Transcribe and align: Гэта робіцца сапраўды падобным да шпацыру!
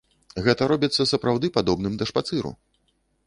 Гэта 0.45 0.67
робіцца 0.71 1.05
сапраўды 1.11 1.51
падобным 1.59 1.93
да 1.99 2.07
шпацыру! 2.13 2.55